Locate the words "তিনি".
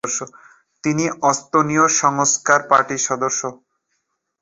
0.83-1.05